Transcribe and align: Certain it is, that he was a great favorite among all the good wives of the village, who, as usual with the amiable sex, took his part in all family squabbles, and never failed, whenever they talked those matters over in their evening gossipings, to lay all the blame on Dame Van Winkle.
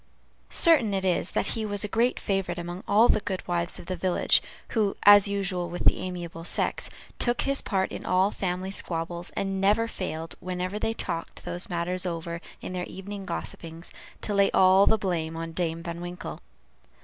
Certain 0.49 0.95
it 0.95 1.05
is, 1.05 1.33
that 1.33 1.45
he 1.53 1.63
was 1.63 1.83
a 1.83 1.87
great 1.87 2.19
favorite 2.19 2.57
among 2.57 2.83
all 2.87 3.07
the 3.07 3.19
good 3.19 3.47
wives 3.47 3.77
of 3.77 3.85
the 3.85 3.95
village, 3.95 4.41
who, 4.69 4.95
as 5.03 5.27
usual 5.27 5.69
with 5.69 5.85
the 5.85 5.99
amiable 5.99 6.43
sex, 6.43 6.89
took 7.19 7.41
his 7.41 7.61
part 7.61 7.91
in 7.91 8.03
all 8.03 8.31
family 8.31 8.71
squabbles, 8.71 9.29
and 9.35 9.61
never 9.61 9.87
failed, 9.87 10.33
whenever 10.39 10.79
they 10.79 10.95
talked 10.95 11.45
those 11.45 11.69
matters 11.69 12.03
over 12.03 12.41
in 12.61 12.73
their 12.73 12.85
evening 12.85 13.25
gossipings, 13.27 13.91
to 14.21 14.33
lay 14.33 14.49
all 14.55 14.87
the 14.87 14.97
blame 14.97 15.37
on 15.37 15.51
Dame 15.51 15.83
Van 15.83 16.01
Winkle. 16.01 16.41